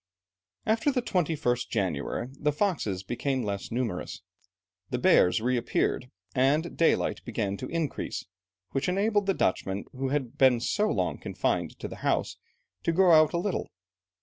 [0.65, 4.23] After the 21st January, the foxes became less numerous,
[4.89, 8.25] the bears reappeared, and daylight began to increase,
[8.71, 12.37] which enabled the Dutchmen, who had been so long confined to the house,
[12.81, 13.67] to go out a little.